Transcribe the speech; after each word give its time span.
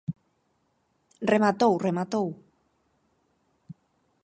Rematou, 1.31 1.73
rematou. 1.87 2.27